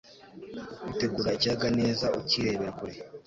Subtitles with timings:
[0.81, 2.97] kwitegera ikiyaga neza ukirebera kure